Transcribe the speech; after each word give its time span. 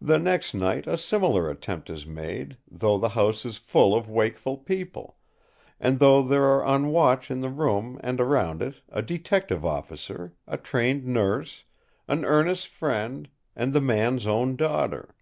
"The 0.00 0.20
next 0.20 0.54
night 0.54 0.86
a 0.86 0.96
similar 0.96 1.50
attempt 1.50 1.90
is 1.90 2.06
made, 2.06 2.56
though 2.70 2.98
the 2.98 3.08
house 3.18 3.44
is 3.44 3.58
full 3.58 3.92
of 3.92 4.08
wakeful 4.08 4.56
people; 4.58 5.16
and 5.80 5.98
though 5.98 6.22
there 6.22 6.44
are 6.44 6.64
on 6.64 6.86
watch 6.90 7.32
in 7.32 7.40
the 7.40 7.50
room 7.50 7.98
and 8.04 8.20
around 8.20 8.62
it 8.62 8.80
a 8.88 9.02
detective 9.02 9.64
officer, 9.64 10.34
a 10.46 10.56
trained 10.56 11.04
nurse, 11.04 11.64
an 12.06 12.24
earnest 12.24 12.68
friend, 12.68 13.28
and 13.56 13.72
the 13.72 13.80
man's 13.80 14.24
own 14.24 14.54
daughter. 14.54 15.16